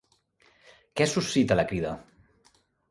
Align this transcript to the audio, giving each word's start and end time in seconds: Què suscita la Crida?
Què 1.01 1.09
suscita 1.13 1.61
la 1.61 1.69
Crida? 1.75 1.95